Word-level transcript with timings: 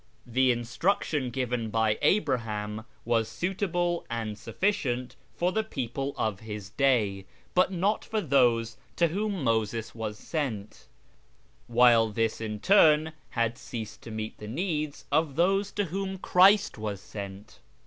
The 0.25 0.49
instruction 0.51 1.29
given 1.29 1.69
by 1.69 1.99
Abraham 2.01 2.85
was 3.05 3.27
suitable 3.29 4.03
and 4.09 4.35
sufficient 4.35 5.15
for 5.35 5.51
the 5.51 5.63
people 5.63 6.15
of 6.17 6.39
his 6.39 6.71
day, 6.71 7.25
but 7.53 7.71
not 7.71 8.03
for 8.03 8.19
those 8.19 8.77
to 8.95 9.09
whom 9.09 9.43
Moses 9.43 9.93
was 9.93 10.17
sent, 10.17 10.87
while 11.67 12.07
this 12.09 12.41
in 12.41 12.61
turn 12.61 13.13
had 13.29 13.59
ceased 13.59 14.01
to 14.01 14.09
meet 14.09 14.39
the 14.39 14.47
needs 14.47 15.05
of 15.11 15.35
those 15.35 15.71
to 15.73 15.85
whom 15.85 16.17
Christ 16.17 16.79
was 16.79 16.99
sent. 16.99 17.59